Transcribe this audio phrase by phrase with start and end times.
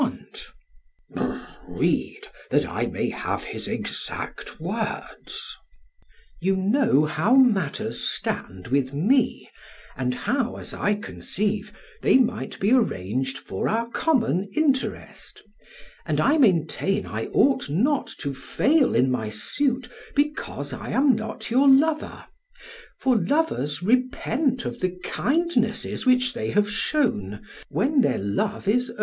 [0.01, 0.49] SOCRATES:
[1.69, 5.05] Read, that I may have his exact words.
[5.27, 5.57] PHAEDRUS:
[6.41, 9.47] 'You know how matters stand with me,
[9.95, 15.43] and how, as I conceive, they might be arranged for our common interest;
[16.07, 21.51] and I maintain I ought not to fail in my suit because I am not
[21.51, 22.25] your lover,
[22.99, 28.99] for lovers repent of the kindnesses which they have shown, when their love is over.'